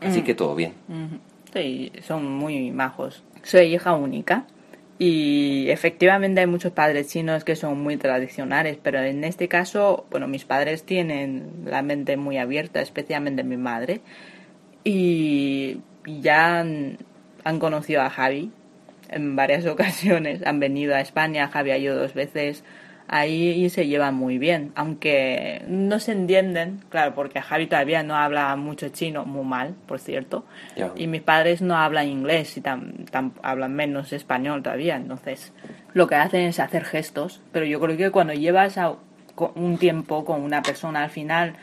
Así 0.00 0.22
que 0.22 0.34
todo 0.34 0.54
bien. 0.54 0.72
Sí, 1.52 1.92
son 2.02 2.24
muy 2.30 2.70
majos. 2.72 3.22
Soy 3.44 3.74
hija 3.74 3.94
única 3.94 4.46
y 4.98 5.68
efectivamente 5.70 6.40
hay 6.40 6.46
muchos 6.46 6.72
padres 6.72 7.08
chinos 7.08 7.44
que 7.44 7.56
son 7.56 7.80
muy 7.80 7.96
tradicionales, 7.96 8.78
pero 8.82 9.00
en 9.00 9.24
este 9.24 9.48
caso, 9.48 10.06
bueno, 10.10 10.28
mis 10.28 10.44
padres 10.44 10.84
tienen 10.84 11.50
la 11.66 11.82
mente 11.82 12.16
muy 12.16 12.36
abierta, 12.38 12.80
especialmente 12.80 13.42
mi 13.44 13.56
madre, 13.56 14.00
y 14.84 15.78
ya 16.06 16.58
han, 16.60 16.98
han 17.44 17.58
conocido 17.58 18.02
a 18.02 18.10
Javi 18.10 18.50
en 19.08 19.36
varias 19.36 19.66
ocasiones, 19.66 20.44
han 20.46 20.60
venido 20.60 20.94
a 20.94 21.00
España, 21.00 21.48
Javi 21.48 21.70
ha 21.70 21.78
ido 21.78 21.96
dos 21.96 22.14
veces 22.14 22.64
ahí 23.08 23.50
y 23.64 23.68
se 23.68 23.86
llevan 23.86 24.14
muy 24.14 24.38
bien, 24.38 24.72
aunque 24.74 25.62
no 25.68 25.98
se 25.98 26.12
entienden, 26.12 26.80
claro, 26.88 27.14
porque 27.14 27.42
Javi 27.42 27.66
todavía 27.66 28.02
no 28.02 28.16
habla 28.16 28.56
mucho 28.56 28.88
chino, 28.88 29.26
muy 29.26 29.44
mal, 29.44 29.74
por 29.86 29.98
cierto, 29.98 30.46
y 30.96 31.06
mis 31.08 31.20
padres 31.20 31.60
no 31.60 31.76
hablan 31.76 32.08
inglés 32.08 32.56
y 32.56 32.62
tam- 32.62 33.04
tam- 33.10 33.32
hablan 33.42 33.74
menos 33.74 34.12
español 34.14 34.62
todavía, 34.62 34.96
entonces 34.96 35.52
lo 35.92 36.06
que 36.06 36.14
hacen 36.14 36.42
es 36.42 36.58
hacer 36.58 36.84
gestos, 36.84 37.42
pero 37.52 37.66
yo 37.66 37.80
creo 37.80 37.96
que 37.98 38.10
cuando 38.10 38.32
llevas 38.32 38.78
a- 38.78 38.94
un 39.56 39.76
tiempo 39.78 40.24
con 40.24 40.40
una 40.42 40.62
persona 40.62 41.02
al 41.04 41.10
final 41.10 41.54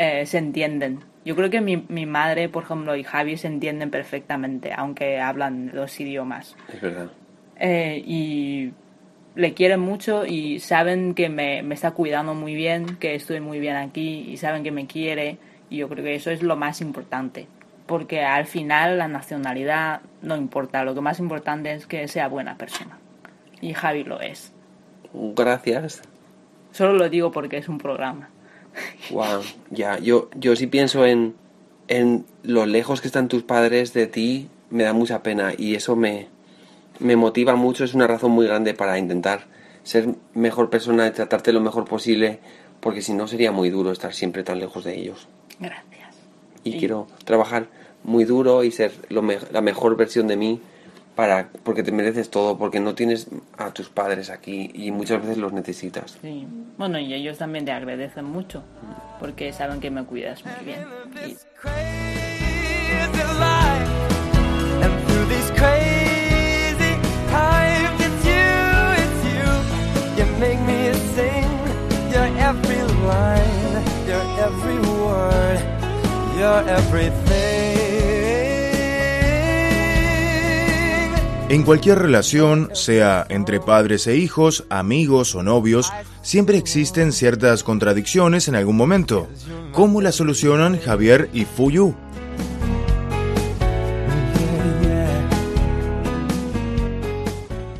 eh, 0.00 0.26
se 0.26 0.38
entienden. 0.38 1.00
Yo 1.24 1.34
creo 1.34 1.50
que 1.50 1.60
mi, 1.60 1.84
mi 1.88 2.06
madre, 2.06 2.48
por 2.48 2.62
ejemplo, 2.62 2.94
y 2.94 3.02
Javi 3.02 3.36
se 3.36 3.48
entienden 3.48 3.90
perfectamente, 3.90 4.72
aunque 4.72 5.20
hablan 5.20 5.72
los 5.74 5.98
idiomas. 5.98 6.56
Es 6.72 6.80
verdad. 6.80 7.10
Eh, 7.56 8.00
y 8.06 8.72
le 9.34 9.54
quieren 9.54 9.80
mucho 9.80 10.24
y 10.24 10.60
saben 10.60 11.14
que 11.14 11.28
me, 11.28 11.64
me 11.64 11.74
está 11.74 11.90
cuidando 11.90 12.34
muy 12.34 12.54
bien, 12.54 12.96
que 13.00 13.16
estoy 13.16 13.40
muy 13.40 13.58
bien 13.58 13.74
aquí 13.74 14.24
y 14.28 14.36
saben 14.36 14.62
que 14.62 14.70
me 14.70 14.86
quiere 14.86 15.38
y 15.68 15.78
yo 15.78 15.88
creo 15.88 16.04
que 16.04 16.14
eso 16.14 16.30
es 16.30 16.44
lo 16.44 16.54
más 16.54 16.80
importante. 16.80 17.48
Porque 17.86 18.22
al 18.22 18.46
final 18.46 18.98
la 18.98 19.08
nacionalidad 19.08 20.02
no 20.22 20.36
importa, 20.36 20.84
lo 20.84 20.94
que 20.94 21.00
más 21.00 21.18
importante 21.18 21.72
es 21.72 21.88
que 21.88 22.06
sea 22.06 22.28
buena 22.28 22.56
persona. 22.56 22.98
Y 23.60 23.74
Javi 23.74 24.04
lo 24.04 24.20
es. 24.20 24.52
Gracias. 25.12 26.02
Solo 26.70 26.92
lo 26.92 27.08
digo 27.08 27.32
porque 27.32 27.56
es 27.56 27.68
un 27.68 27.78
programa. 27.78 28.28
Wow, 29.10 29.42
ya, 29.70 29.98
yo, 29.98 30.28
yo 30.36 30.54
sí 30.56 30.66
pienso 30.66 31.04
en, 31.06 31.34
en 31.88 32.24
lo 32.42 32.66
lejos 32.66 33.00
que 33.00 33.08
están 33.08 33.28
tus 33.28 33.42
padres 33.42 33.92
de 33.92 34.06
ti, 34.06 34.48
me 34.70 34.84
da 34.84 34.92
mucha 34.92 35.22
pena 35.22 35.52
y 35.56 35.74
eso 35.74 35.96
me, 35.96 36.28
me 36.98 37.16
motiva 37.16 37.56
mucho, 37.56 37.84
es 37.84 37.94
una 37.94 38.06
razón 38.06 38.32
muy 38.32 38.46
grande 38.46 38.74
para 38.74 38.98
intentar 38.98 39.46
ser 39.82 40.08
mejor 40.34 40.68
persona 40.70 41.06
y 41.06 41.10
tratarte 41.12 41.52
lo 41.52 41.60
mejor 41.60 41.84
posible, 41.86 42.38
porque 42.80 43.00
si 43.02 43.14
no 43.14 43.26
sería 43.26 43.52
muy 43.52 43.70
duro 43.70 43.90
estar 43.92 44.12
siempre 44.14 44.42
tan 44.42 44.58
lejos 44.58 44.84
de 44.84 44.98
ellos. 44.98 45.26
Gracias. 45.58 46.14
Y 46.64 46.72
Sí. 46.72 46.78
quiero 46.78 47.06
trabajar 47.24 47.66
muy 48.04 48.24
duro 48.24 48.62
y 48.64 48.70
ser 48.70 48.92
lo 49.08 49.22
me- 49.22 49.38
la 49.50 49.60
mejor 49.62 49.96
versión 49.96 50.28
de 50.28 50.36
mí 50.36 50.60
para 51.18 51.48
porque 51.64 51.82
te 51.82 51.90
mereces 51.90 52.30
todo, 52.30 52.56
porque 52.56 52.78
no 52.78 52.94
tienes 52.94 53.26
a 53.56 53.72
tus 53.72 53.88
padres 53.88 54.30
aquí 54.30 54.70
y 54.72 54.92
muchas 54.92 55.20
veces 55.20 55.36
los 55.36 55.52
necesitas. 55.52 56.16
Sí. 56.22 56.46
Bueno, 56.76 57.00
y 57.00 57.12
ellos 57.12 57.38
también 57.38 57.64
te 57.64 57.72
agradecen 57.72 58.24
mucho 58.24 58.62
porque 59.18 59.52
saben 59.52 59.80
que 59.80 59.90
me 59.90 60.04
cuidas 60.04 60.44
muy 60.44 60.64
bien. 60.64 60.86
Y 61.26 61.34
crazy 61.60 63.18
life. 63.40 63.98
En 81.50 81.62
cualquier 81.62 81.98
relación, 81.98 82.68
sea 82.74 83.24
entre 83.30 83.58
padres 83.58 84.06
e 84.06 84.16
hijos, 84.16 84.66
amigos 84.68 85.34
o 85.34 85.42
novios, 85.42 85.90
siempre 86.20 86.58
existen 86.58 87.10
ciertas 87.10 87.64
contradicciones 87.64 88.48
en 88.48 88.54
algún 88.54 88.76
momento. 88.76 89.28
¿Cómo 89.72 90.02
las 90.02 90.16
solucionan 90.16 90.78
Javier 90.78 91.30
y 91.32 91.46
Fuyu? 91.46 91.94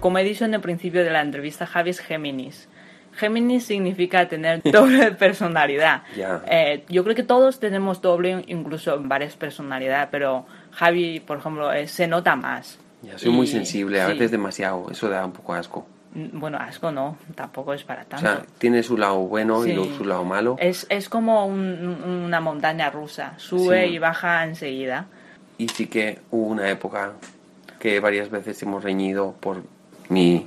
Como 0.01 0.17
he 0.17 0.25
dicho 0.25 0.47
en 0.47 0.55
el 0.55 0.63
principio 0.63 1.05
de 1.05 1.11
la 1.11 1.21
entrevista, 1.21 1.67
Javi 1.67 1.91
es 1.91 2.01
Géminis. 2.01 2.71
Géminis 3.13 3.67
significa 3.67 4.27
tener 4.29 4.63
doble 4.73 5.13
personalidad. 5.13 6.05
Ya. 6.17 6.43
Eh, 6.51 6.87
yo 6.89 7.05
creo 7.05 7.15
que 7.15 7.23
todos 7.23 7.61
tenemos 7.61 8.01
doble, 8.01 8.45
incluso 8.47 8.99
varias 9.03 9.37
personalidades, 9.37 10.09
pero 10.11 10.47
Javi, 10.71 11.21
por 11.21 11.37
ejemplo, 11.37 11.71
eh, 11.71 11.87
se 11.87 12.07
nota 12.07 12.35
más. 12.35 12.79
Ya, 13.03 13.19
soy 13.19 13.31
muy 13.31 13.47
Y- 13.47 13.51
sensible, 13.51 14.01
a 14.01 14.07
sí. 14.07 14.13
veces 14.15 14.31
demasiado, 14.31 14.87
eso 14.91 15.09
da 15.09 15.25
un 15.25 15.33
poco 15.33 15.55
asco. 15.55 15.87
Mm, 16.15 16.41
Bueno, 16.41 16.59
asco 16.59 16.91
no, 16.91 17.17
tampoco 17.35 17.75
es 17.75 17.85
para 17.85 18.03
O 18.03 18.07
tanto. 18.07 18.27
sea, 18.27 18.43
tiene 18.59 18.83
su 18.83 18.97
lado 18.97 19.19
bueno 19.21 19.65
y 19.65 19.71
Sí. 19.71 19.75
luego 19.75 19.95
su 19.97 20.05
lado 20.05 20.25
malo. 20.25 20.57
Es, 20.59 20.87
es 20.89 21.09
como 21.09 21.47
un- 21.47 22.03
una 22.27 22.41
montaña 22.41 22.91
rusa, 22.91 23.35
sube 23.37 23.87
Sí. 23.87 23.95
y 23.95 23.99
baja 23.99 24.43
enseguida. 24.45 25.07
Y 25.59 25.69
sí 25.69 25.87
que 25.87 26.19
hubo 26.31 26.47
una 26.49 26.69
época 26.71 27.13
que 27.79 28.01
varias 28.01 28.31
veces 28.31 28.61
hemos 28.63 28.83
reñido 28.83 29.35
por 29.41 29.63
mi 30.09 30.47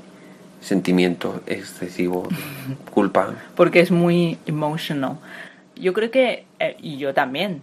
sentimiento 0.62 1.42
excesivo, 1.48 2.28
culpa. 2.94 3.34
porque 3.56 3.80
es 3.80 3.92
muy 3.92 4.38
emotional. 4.46 5.18
Yo 5.76 5.94
creo 5.94 6.12
que, 6.12 6.46
eh, 6.60 6.76
y 6.80 6.98
yo 6.98 7.14
también, 7.14 7.62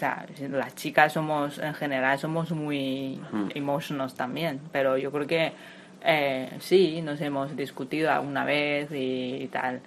o 0.00 0.36
sea, 0.36 0.48
las 0.48 0.74
chicas 0.76 1.12
somos, 1.12 1.58
en 1.58 1.74
general, 1.74 2.18
somos 2.18 2.52
muy 2.52 3.20
emotionals 3.54 4.14
también, 4.14 4.58
pero 4.72 4.96
yo 4.96 5.12
creo 5.12 5.26
que 5.26 5.52
eh, 6.02 6.48
sí, 6.60 7.02
nos 7.02 7.20
hemos 7.20 7.54
discutido 7.54 8.10
alguna 8.10 8.46
vez 8.46 8.88
y, 8.92 9.46
tal. 9.52 9.80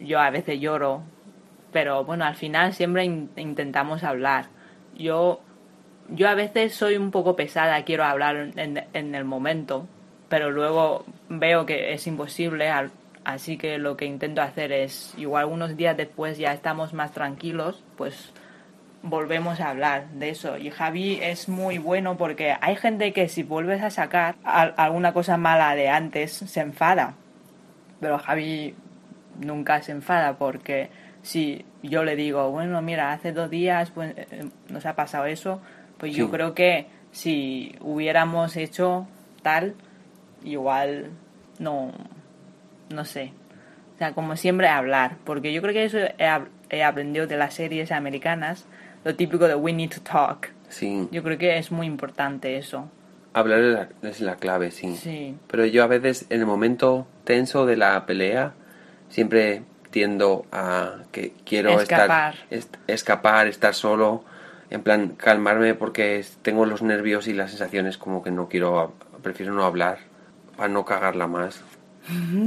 Yo 0.00 0.18
a 0.18 0.30
veces 0.30 0.58
lloro, 0.58 1.02
pero 1.74 2.04
bueno, 2.04 2.24
al 2.24 2.36
final 2.36 2.72
siempre 2.72 3.04
in- 3.04 3.28
intentamos 3.36 4.02
hablar. 4.02 4.46
Yo, 4.96 5.40
yo 6.08 6.30
a 6.30 6.34
veces 6.34 6.74
soy 6.74 6.96
un 6.96 7.10
poco 7.10 7.36
pesada, 7.36 7.84
quiero 7.84 8.04
hablar 8.04 8.52
en, 8.56 8.82
en 8.94 9.14
el 9.14 9.24
momento, 9.26 9.86
pero 10.30 10.50
luego 10.50 11.04
veo 11.28 11.66
que 11.66 11.92
es 11.92 12.06
imposible, 12.06 12.72
así 13.24 13.58
que 13.58 13.76
lo 13.76 13.98
que 13.98 14.06
intento 14.06 14.40
hacer 14.40 14.72
es, 14.72 15.12
igual 15.18 15.44
unos 15.44 15.76
días 15.76 15.98
después 15.98 16.38
ya 16.38 16.54
estamos 16.54 16.94
más 16.94 17.12
tranquilos, 17.12 17.84
pues 17.98 18.32
volvemos 19.04 19.60
a 19.60 19.68
hablar 19.70 20.08
de 20.12 20.30
eso. 20.30 20.56
Y 20.56 20.70
Javi 20.70 21.18
es 21.22 21.48
muy 21.48 21.78
bueno 21.78 22.16
porque 22.16 22.56
hay 22.60 22.74
gente 22.76 23.12
que 23.12 23.28
si 23.28 23.42
vuelves 23.42 23.82
a 23.82 23.90
sacar 23.90 24.34
al- 24.44 24.74
alguna 24.76 25.12
cosa 25.12 25.36
mala 25.36 25.74
de 25.76 25.88
antes 25.90 26.32
se 26.32 26.60
enfada. 26.60 27.14
Pero 28.00 28.18
Javi 28.18 28.74
nunca 29.40 29.82
se 29.82 29.92
enfada 29.92 30.34
porque 30.38 30.88
si 31.22 31.64
yo 31.82 32.02
le 32.02 32.16
digo, 32.16 32.50
bueno, 32.50 32.80
mira, 32.82 33.12
hace 33.12 33.32
dos 33.32 33.50
días 33.50 33.90
pues, 33.90 34.14
eh, 34.16 34.46
nos 34.68 34.86
ha 34.86 34.94
pasado 34.96 35.26
eso, 35.26 35.60
pues 35.98 36.14
yo 36.14 36.30
creo 36.30 36.54
que 36.54 36.86
si 37.12 37.76
hubiéramos 37.80 38.56
hecho 38.56 39.06
tal, 39.42 39.74
igual 40.42 41.10
no, 41.58 41.92
no 42.90 43.04
sé. 43.04 43.32
O 43.94 43.98
sea, 43.98 44.12
como 44.12 44.36
siempre 44.36 44.66
hablar, 44.68 45.16
porque 45.24 45.52
yo 45.52 45.62
creo 45.62 45.72
que 45.74 45.84
eso 45.84 45.98
he 46.70 46.82
aprendido 46.82 47.26
de 47.26 47.36
las 47.36 47.54
series 47.54 47.92
americanas, 47.92 48.66
lo 49.04 49.14
típico 49.14 49.46
de 49.46 49.54
we 49.54 49.72
need 49.72 49.90
to 49.90 50.00
talk. 50.00 50.48
Sí, 50.68 51.08
Yo 51.12 51.22
creo 51.22 51.38
que 51.38 51.56
es 51.58 51.70
muy 51.70 51.86
importante 51.86 52.56
eso. 52.58 52.88
hablar 53.32 53.60
es 53.60 53.74
la, 53.74 53.88
es 54.08 54.20
la 54.20 54.36
clave, 54.36 54.70
sí. 54.70 54.94
Sí. 54.96 55.36
Pero 55.48 55.66
yo 55.66 55.84
a 55.84 55.86
veces 55.86 56.26
en 56.30 56.40
el 56.40 56.46
momento 56.46 57.06
tenso 57.24 57.66
de 57.66 57.76
la 57.76 58.06
pelea 58.06 58.52
siempre 59.08 59.62
tiendo 59.90 60.44
a 60.50 60.94
que 61.12 61.32
quiero 61.44 61.80
Escapar. 61.80 62.34
estar 62.34 62.46
est- 62.50 62.76
escapar, 62.88 63.46
estar 63.46 63.74
solo, 63.74 64.24
en 64.70 64.82
plan 64.82 65.10
calmarme 65.10 65.74
porque 65.74 66.24
tengo 66.42 66.66
los 66.66 66.82
nervios 66.82 67.28
y 67.28 67.32
las 67.32 67.50
sensaciones 67.50 67.96
como 67.98 68.22
que 68.22 68.30
no 68.32 68.48
quiero, 68.48 68.94
prefiero 69.22 69.52
no 69.52 69.64
hablar 69.64 69.98
para 70.56 70.68
no 70.68 70.84
cagarla 70.84 71.26
más, 71.28 71.62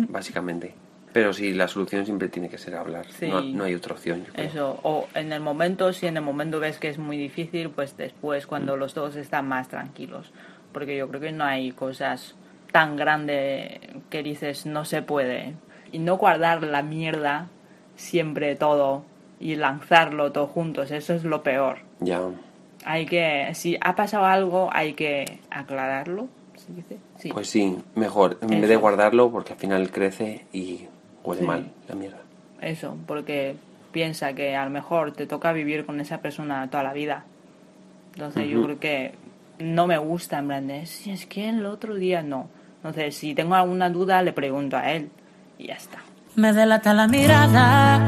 básicamente. 0.10 0.74
Pero 1.18 1.34
sí, 1.34 1.52
la 1.52 1.68
solución 1.68 2.06
siempre 2.06 2.30
tiene 2.30 2.48
que 2.48 2.60
ser 2.60 2.76
hablar. 2.76 3.08
Sí. 3.10 3.28
No, 3.28 3.42
no 3.42 3.64
hay 3.64 3.74
otra 3.74 3.96
opción. 3.96 4.24
yo 4.24 4.34
creo. 4.34 4.46
Eso, 4.46 4.80
o 4.84 5.08
en 5.16 5.34
el 5.34 5.40
momento, 5.40 5.92
si 5.92 6.06
en 6.06 6.16
el 6.16 6.22
momento 6.22 6.60
ves 6.60 6.78
que 6.78 6.90
es 6.90 7.00
muy 7.00 7.18
difícil, 7.18 7.72
pues 7.72 7.98
después 7.98 8.46
cuando 8.46 8.78
los 8.78 8.94
dos 8.94 9.16
están 9.16 9.48
más 9.48 9.68
tranquilos. 9.68 10.32
Porque 10.72 10.96
yo 10.96 11.08
creo 11.08 11.20
que 11.20 11.32
no 11.32 11.44
hay 11.44 11.72
cosas 11.72 12.36
tan 12.72 12.98
grandes 12.98 13.80
que 14.12 14.22
dices 14.22 14.68
no 14.68 14.86
se 14.86 15.02
puede. 15.02 15.56
Y 15.92 15.98
no 15.98 16.18
guardar 16.18 16.62
la 16.62 16.84
mierda 16.84 17.48
siempre 17.96 18.56
todo 18.56 19.04
y 19.40 19.56
lanzarlo 19.56 20.32
todo 20.32 20.46
juntos, 20.46 20.92
eso 20.92 21.16
es 21.16 21.24
lo 21.24 21.42
peor. 21.42 21.80
Ya. 22.00 22.22
Hay 22.86 23.08
que, 23.08 23.50
si 23.56 23.76
ha 23.82 23.96
pasado 23.96 24.26
algo, 24.26 24.70
hay 24.72 24.94
que 24.94 25.40
aclararlo. 25.50 26.28
¿se 26.58 26.74
dice? 26.74 26.98
Sí. 27.18 27.30
Pues 27.34 27.50
sí, 27.50 27.76
mejor. 27.96 28.38
En 28.42 28.50
vez 28.50 28.60
Eso. 28.60 28.68
de 28.68 28.76
guardarlo, 28.76 29.32
porque 29.32 29.54
al 29.54 29.60
final 29.60 29.90
crece 29.90 30.46
y 30.54 30.88
huele 31.24 31.42
Sí. 31.42 31.48
mal 31.48 31.72
la 31.88 31.96
mierda. 31.96 32.18
Eso, 32.62 32.98
porque 33.06 33.56
piensa 33.92 34.34
que 34.34 34.56
a 34.56 34.64
lo 34.66 34.72
mejor 34.72 35.12
te 35.14 35.26
toca 35.28 35.52
vivir 35.54 35.86
con 35.86 36.00
esa 36.00 36.20
persona 36.20 36.68
toda 36.70 36.84
la 36.84 36.94
vida. 36.94 37.26
Entonces 38.14 38.48
yo 38.50 38.58
Ujú. 38.60 38.66
creo 38.66 38.80
que 38.80 39.12
no 39.60 39.88
me 39.88 39.98
gusta 39.98 40.40
en 40.40 40.48
plan 40.48 40.68
de, 40.68 40.86
si 40.86 41.12
es 41.12 41.26
que 41.26 41.50
el 41.50 41.66
otro 41.66 41.96
día 41.96 42.22
no. 42.24 42.48
Entonces 42.78 43.16
si 43.16 43.34
tengo 43.36 43.56
alguna 43.56 43.90
duda 43.90 44.22
le 44.22 44.34
pregunto 44.34 44.78
a 44.78 44.92
él 44.92 45.10
y 45.58 45.68
ya 45.68 45.76
está. 45.76 46.00
Me 46.36 46.54
delata 46.54 46.94
la 46.94 47.08
mirada. 47.08 48.00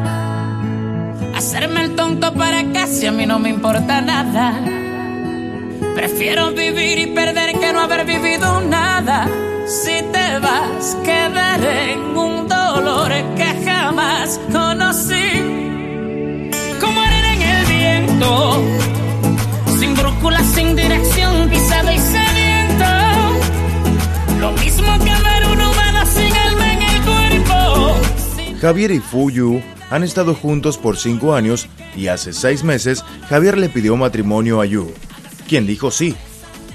Hacerme 1.36 1.84
el 1.86 1.96
tonto 1.96 2.34
para 2.34 2.62
casi 2.74 3.08
a 3.08 3.12
mí 3.12 3.26
no 3.26 3.40
me 3.40 3.50
importa 3.50 4.02
nada. 4.02 4.54
Prefiero 5.96 6.52
vivir 6.52 7.00
y 7.00 7.08
perder 7.08 7.58
que 7.60 7.74
no 7.74 7.80
haber 7.82 8.06
vivido 8.06 8.62
nada. 8.62 9.28
Si 9.66 10.02
te 10.12 10.40
vas, 10.40 10.98
quedaré 11.04 11.94
en 11.94 12.00
un 12.18 12.39
dolor 12.82 13.12
que 13.36 13.66
jamás 13.66 14.40
conocí. 14.52 15.30
Como 16.80 17.02
en 17.04 17.42
el 17.42 17.66
viento, 17.66 18.64
sin 19.80 19.96
sin 20.44 20.76
dirección, 20.76 21.50
pisado 21.50 21.92
y 21.92 21.98
sediento. 21.98 22.86
Lo 24.40 24.52
mismo 24.54 24.98
un 25.52 25.62
humano 25.62 26.06
sin 26.06 26.34
alma 26.34 26.74
en 26.74 26.82
el 26.82 27.02
cuerpo. 27.04 28.60
Javier 28.62 28.92
y 28.92 29.00
han 29.90 30.04
estado 30.04 30.34
juntos 30.34 30.78
por 30.78 30.98
cinco 30.98 31.34
años 31.34 31.68
y 31.96 32.08
hace 32.08 32.32
seis 32.32 32.64
meses 32.64 33.04
Javier 33.28 33.58
le 33.58 33.70
pidió 33.70 33.98
matrimonio 33.98 34.62
a 34.62 34.66
Yu, 34.66 34.94
quien 35.48 35.66
dijo 35.66 35.92
sí. 35.92 36.16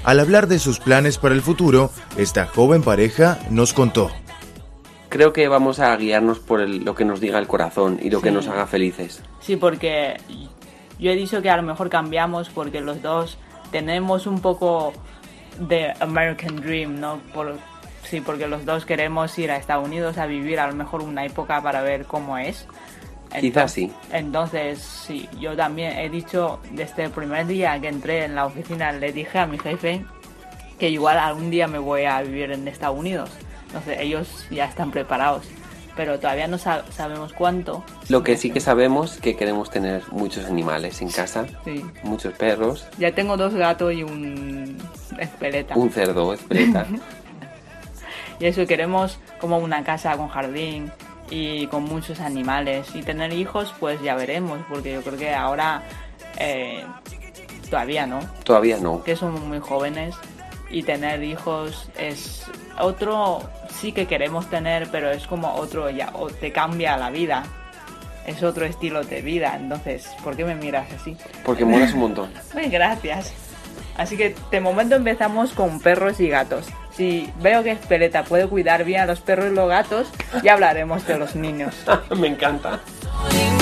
Al 0.03 0.19
hablar 0.19 0.47
de 0.47 0.59
sus 0.59 0.79
planes 0.79 1.17
para 1.17 1.33
el 1.33 1.41
futuro, 1.41 1.91
esta 2.15 2.45
joven 2.45 2.83
pareja 2.83 3.39
nos 3.49 3.73
contó. 3.73 4.11
Creo 5.15 5.31
que 5.31 5.47
vamos 5.47 5.79
a 5.79 5.95
guiarnos 5.95 6.39
por 6.39 6.59
el- 6.59 6.83
lo 6.83 6.93
que 6.93 7.05
nos 7.05 7.21
diga 7.21 7.39
el 7.39 7.47
corazón 7.47 7.99
y 8.01 8.09
lo 8.09 8.19
que 8.19 8.31
nos 8.31 8.49
haga 8.49 8.67
felices. 8.67 9.23
Sí, 9.39 9.55
porque 9.55 10.17
yo 10.99 11.09
he 11.09 11.15
dicho 11.15 11.41
que 11.41 11.49
a 11.49 11.55
lo 11.55 11.63
mejor 11.63 11.89
cambiamos 11.89 12.49
porque 12.49 12.81
los 12.81 13.01
dos 13.01 13.37
tenemos 13.71 14.27
un 14.27 14.41
poco 14.41 14.91
de 15.57 15.93
American 16.01 16.57
Dream, 16.57 16.99
¿no? 16.99 17.21
Por, 17.33 17.57
sí, 18.03 18.19
porque 18.19 18.45
los 18.47 18.65
dos 18.65 18.85
queremos 18.85 19.39
ir 19.39 19.51
a 19.51 19.55
Estados 19.55 19.87
Unidos 19.87 20.17
a 20.17 20.25
vivir 20.25 20.59
a 20.59 20.67
lo 20.67 20.75
mejor 20.75 21.01
una 21.01 21.23
época 21.23 21.61
para 21.61 21.81
ver 21.81 22.03
cómo 22.03 22.37
es. 22.37 22.67
Quizás 23.39 23.71
sí. 23.71 23.89
Entonces, 24.11 24.79
sí, 24.79 25.29
yo 25.39 25.55
también 25.55 25.97
he 25.97 26.09
dicho 26.09 26.59
desde 26.71 27.05
el 27.05 27.11
primer 27.11 27.47
día 27.47 27.79
que 27.79 27.87
entré 27.87 28.25
en 28.25 28.35
la 28.35 28.47
oficina, 28.47 28.91
le 28.91 29.13
dije 29.13 29.39
a 29.39 29.45
mi 29.45 29.59
jefe 29.59 30.03
que 30.77 30.89
igual 30.89 31.17
algún 31.17 31.49
día 31.51 31.67
me 31.69 31.79
voy 31.79 32.03
a 32.03 32.21
vivir 32.21 32.51
en 32.51 32.67
Estados 32.67 32.99
Unidos. 32.99 33.29
Entonces, 33.75 33.97
ellos 33.99 34.45
ya 34.49 34.63
están 34.65 34.89
preparados, 34.89 35.43
pero 35.97 36.17
todavía 36.17 36.47
no 36.47 36.57
sa- 36.57 36.85
sabemos 36.93 37.33
cuánto. 37.33 37.83
Lo 38.07 38.23
que 38.23 38.37
sí 38.37 38.49
que 38.49 38.61
sabemos 38.61 39.17
que 39.17 39.35
queremos 39.35 39.69
tener 39.69 40.01
muchos 40.11 40.45
animales 40.45 41.01
en 41.01 41.09
casa, 41.11 41.45
Sí. 41.65 41.83
muchos 42.03 42.33
perros, 42.35 42.87
Ya 42.97 43.11
tengo 43.13 43.35
dos 43.35 43.53
gatos 43.53 43.91
y 43.93 44.03
un 44.03 44.77
espeleta. 45.19 45.75
un 45.75 45.89
cerdo, 45.91 46.33
espleta. 46.33 46.85
Y 48.39 48.45
eso 48.47 48.65
queremos 48.65 49.17
como 49.39 49.57
una 49.59 49.83
casa 49.85 50.15
con 50.17 50.27
jardín 50.27 50.91
y 51.29 51.67
con 51.67 51.83
muchos 51.83 52.19
animales. 52.19 52.87
Y 52.93 53.01
tener 53.01 53.31
hijos, 53.31 53.73
pues 53.79 54.01
ya 54.01 54.15
veremos, 54.15 54.59
porque 54.69 54.91
yo 54.93 55.01
creo 55.03 55.17
que 55.17 55.33
ahora 55.33 55.83
eh, 56.37 56.83
todavía 57.69 58.05
no, 58.05 58.19
Todavía 58.43 58.77
no. 58.77 59.03
que 59.03 59.15
somos 59.15 59.39
muy 59.41 59.59
jóvenes 59.59 60.15
y 60.75 60.83
tener 60.83 61.23
hijos 61.23 61.87
es 61.97 62.43
otro, 62.77 63.41
sí 63.79 63.93
que 63.93 64.07
queremos 64.07 64.49
tener, 64.49 64.89
pero 64.91 65.09
es 65.09 65.25
como 65.25 65.53
otro, 65.55 65.89
ya 65.89 66.09
o 66.11 66.27
te 66.27 66.51
cambia 66.51 66.97
la 66.97 67.09
vida. 67.09 67.43
Es 68.27 68.43
otro 68.43 68.65
estilo 68.65 69.01
de 69.01 69.21
vida, 69.21 69.55
entonces, 69.57 70.05
¿por 70.21 70.35
qué 70.35 70.43
me 70.43 70.53
miras 70.53 70.91
así? 70.91 71.15
Porque 71.45 71.63
molas 71.63 71.93
un 71.93 71.99
montón. 71.99 72.29
Ay, 72.53 72.69
gracias. 72.71 73.31
Así 73.95 74.17
que 74.17 74.35
de 74.51 74.59
momento 74.59 74.95
empezamos 74.95 75.53
con 75.53 75.79
perros 75.79 76.19
y 76.19 76.27
gatos. 76.27 76.65
Si 76.91 77.31
veo 77.39 77.63
que 77.63 77.71
Espeleta 77.71 78.25
puede 78.25 78.45
cuidar 78.47 78.83
bien 78.83 78.99
a 78.99 79.05
los 79.05 79.21
perros 79.21 79.53
y 79.53 79.55
los 79.55 79.69
gatos, 79.69 80.09
ya 80.43 80.53
hablaremos 80.55 81.07
de 81.07 81.17
los 81.17 81.37
niños. 81.37 81.73
Me 82.17 82.27
encanta. 82.27 82.81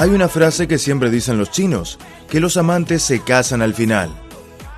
Hay 0.00 0.08
una 0.08 0.28
frase 0.28 0.66
que 0.66 0.78
siempre 0.78 1.10
dicen 1.10 1.36
los 1.36 1.50
chinos, 1.50 1.98
que 2.30 2.40
los 2.40 2.56
amantes 2.56 3.02
se 3.02 3.20
casan 3.20 3.60
al 3.60 3.74
final. 3.74 4.08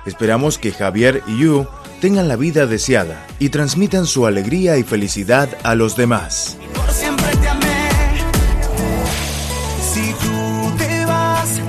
Esperamos 0.05 0.57
que 0.57 0.73
Javier 0.73 1.23
y 1.27 1.39
Yu 1.39 1.65
tengan 2.01 2.27
la 2.27 2.35
vida 2.35 2.65
deseada 2.65 3.25
y 3.39 3.47
transmitan 3.47 4.05
su 4.05 4.25
alegría 4.25 4.77
y 4.77 4.83
felicidad 4.83 5.47
a 5.63 5.75
los 5.75 5.95
demás. 5.95 6.57
Por 6.75 6.91
siempre 6.91 7.27
te 7.41 7.47
amé. 7.47 7.87
Si 9.93 10.11
tú 10.11 10.77
te 10.77 11.05
vas, 11.05 11.61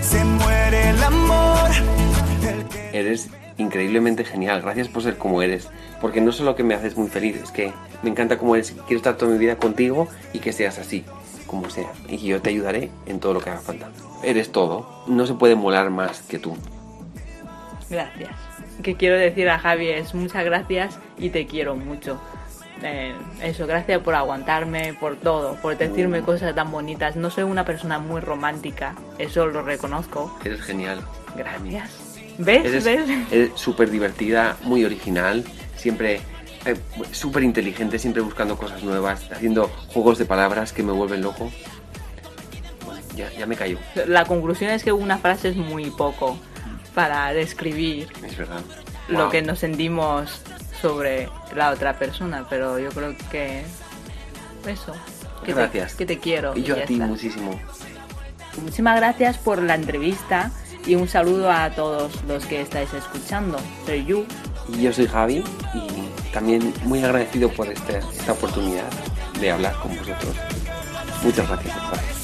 se 0.00 0.24
muere 0.24 0.88
el 0.88 1.02
amor. 1.02 1.70
El 2.48 2.64
que 2.68 2.98
Eres 2.98 3.28
increíblemente 3.58 4.24
genial. 4.24 4.62
Gracias 4.62 4.88
por 4.88 5.02
ser 5.02 5.18
como 5.18 5.42
eres. 5.42 5.68
Porque 6.00 6.22
no 6.22 6.32
solo 6.32 6.56
que 6.56 6.64
me 6.64 6.72
haces 6.72 6.96
muy 6.96 7.10
feliz, 7.10 7.36
es 7.36 7.50
que 7.50 7.74
me 8.02 8.08
encanta 8.08 8.38
como 8.38 8.56
eres. 8.56 8.72
Quiero 8.86 8.96
estar 8.96 9.18
toda 9.18 9.32
mi 9.32 9.38
vida 9.38 9.56
contigo 9.56 10.08
y 10.32 10.38
que 10.38 10.54
seas 10.54 10.78
así, 10.78 11.04
como 11.52 11.68
sea. 11.68 11.92
Y 12.08 12.16
yo 12.16 12.40
te 12.40 12.48
ayudaré 12.48 12.88
en 13.04 13.20
todo 13.20 13.34
lo 13.34 13.40
que 13.40 13.50
haga 13.50 13.60
falta. 13.60 13.90
Eres 14.24 14.50
todo. 14.50 15.04
No 15.06 15.26
se 15.26 15.34
puede 15.34 15.54
molar 15.54 15.90
más 15.90 16.22
que 16.22 16.38
tú. 16.38 16.56
Gracias. 17.90 18.30
Que 18.82 18.96
quiero 18.96 19.16
decir 19.18 19.50
a 19.50 19.58
Javi 19.58 19.90
es 19.90 20.14
muchas 20.14 20.46
gracias 20.46 20.98
y 21.18 21.28
te 21.28 21.46
quiero 21.46 21.76
mucho. 21.76 22.18
Eh, 22.82 23.14
eso, 23.42 23.66
gracias 23.66 24.00
por 24.00 24.14
aguantarme, 24.14 24.94
por 24.94 25.16
todo, 25.16 25.56
por 25.56 25.76
decirme 25.76 26.22
cosas 26.22 26.54
tan 26.54 26.72
bonitas. 26.72 27.16
No 27.16 27.28
soy 27.28 27.44
una 27.44 27.66
persona 27.66 27.98
muy 27.98 28.22
romántica, 28.22 28.94
eso 29.18 29.46
lo 29.46 29.60
reconozco. 29.60 30.34
Eres 30.42 30.62
genial. 30.62 31.02
Gracias. 31.36 31.90
¿Ves? 32.38 32.64
Eres 32.64 32.84
¿Ves? 32.84 33.50
súper 33.56 33.90
divertida, 33.90 34.56
muy 34.62 34.86
original, 34.86 35.44
siempre 35.76 36.22
eh, 36.64 36.76
súper 37.12 37.42
inteligente, 37.42 37.98
siempre 37.98 38.22
buscando 38.22 38.56
cosas 38.56 38.82
nuevas, 38.82 39.30
haciendo 39.32 39.68
juegos 39.88 40.18
de 40.18 40.24
palabras 40.24 40.72
que 40.72 40.82
me 40.82 40.92
vuelven 40.92 41.22
loco. 41.22 41.50
Bueno, 42.84 43.00
ya, 43.16 43.30
ya 43.32 43.46
me 43.46 43.56
callo, 43.56 43.78
La 44.06 44.24
conclusión 44.24 44.70
es 44.70 44.82
que 44.84 44.92
una 44.92 45.18
frase 45.18 45.48
es 45.50 45.56
muy 45.56 45.90
poco 45.90 46.38
para 46.94 47.32
describir 47.32 48.08
es 48.24 48.36
verdad. 48.36 48.60
lo 49.08 49.20
Wow. 49.24 49.30
que 49.30 49.42
nos 49.42 49.58
sentimos 49.60 50.42
sobre 50.80 51.28
la 51.54 51.70
otra 51.70 51.98
persona, 51.98 52.46
pero 52.48 52.78
yo 52.78 52.90
creo 52.90 53.14
que 53.30 53.62
eso. 54.66 54.94
Que 55.44 55.54
Gracias. 55.54 55.92
Te, 55.92 55.98
que 55.98 56.06
te 56.14 56.20
quiero. 56.20 56.56
Y 56.56 56.62
yo 56.62 56.76
ya 56.76 56.82
a 56.82 56.86
ti 56.86 56.94
está. 56.94 57.06
muchísimo. 57.06 57.60
Muchísimas 58.62 58.96
gracias 58.96 59.38
por 59.38 59.62
la 59.62 59.74
entrevista 59.74 60.50
y 60.86 60.94
un 60.94 61.08
saludo 61.08 61.50
a 61.50 61.70
todos 61.70 62.22
los 62.28 62.44
que 62.46 62.60
estáis 62.60 62.92
escuchando. 62.94 63.58
Soy 63.86 64.04
Yu. 64.04 64.24
Y 64.68 64.82
yo 64.82 64.92
soy 64.92 65.06
Javi 65.06 65.42
y 65.74 66.11
también 66.32 66.72
muy 66.84 67.02
agradecido 67.02 67.48
por 67.50 67.68
este- 67.68 67.98
esta 67.98 68.32
oportunidad 68.32 68.88
de 69.40 69.50
hablar 69.50 69.74
con 69.80 69.96
vosotros. 69.96 70.34
Muchas 71.22 71.48
gracias. 71.48 72.21